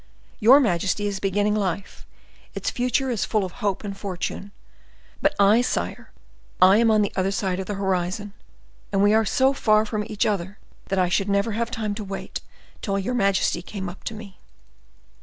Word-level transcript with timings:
Your 0.39 0.59
majesty 0.59 1.05
is 1.05 1.19
beginning 1.19 1.53
life, 1.53 2.07
its 2.55 2.71
future 2.71 3.11
is 3.11 3.23
full 3.23 3.43
of 3.45 3.51
hope 3.61 3.83
and 3.83 3.95
fortune; 3.95 4.51
but 5.21 5.35
I, 5.39 5.61
sire, 5.61 6.11
I 6.59 6.77
am 6.77 6.89
on 6.89 7.03
the 7.03 7.11
other 7.15 7.29
side 7.29 7.59
of 7.59 7.67
the 7.67 7.75
horizon, 7.75 8.33
and 8.91 9.03
we 9.03 9.13
are 9.13 9.25
so 9.25 9.53
far 9.53 9.85
from 9.85 10.03
each 10.07 10.25
other, 10.25 10.57
that 10.87 10.97
I 10.97 11.07
should 11.09 11.29
never 11.29 11.51
have 11.51 11.69
time 11.69 11.93
to 11.93 12.03
wait 12.03 12.41
till 12.81 12.97
your 12.97 13.13
majesty 13.13 13.61
came 13.61 13.87
up 13.87 14.03
to 14.05 14.15
me." 14.15 14.39